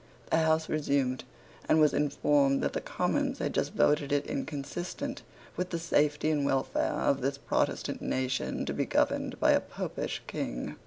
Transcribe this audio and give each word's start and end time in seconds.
The 0.31 0.37
House 0.37 0.67
resumed 0.67 1.25
and 1.69 1.79
was 1.79 1.93
informed 1.93 2.63
that 2.63 2.73
the 2.73 2.81
Commons 2.81 3.37
had 3.37 3.53
just 3.53 3.73
voted 3.73 4.11
it 4.11 4.25
inconsistent 4.25 5.21
with 5.55 5.69
the 5.69 5.77
safety 5.77 6.31
and 6.31 6.43
welfare 6.43 6.93
of 6.93 7.21
this 7.21 7.37
Protestant 7.37 8.01
nation 8.01 8.65
to 8.65 8.73
be 8.73 8.85
governed 8.85 9.39
by 9.39 9.51
a 9.51 9.59
Popish 9.61 10.23
King. 10.25 10.75